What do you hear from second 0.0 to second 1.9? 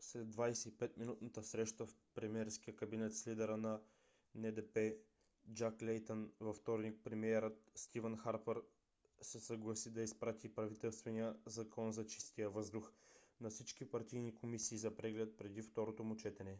след 25-минутната среща